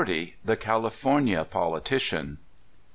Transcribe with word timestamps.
THE 0.43 0.55
CALIFORNIA 0.57 1.45
POLITICIAN. 1.45 2.39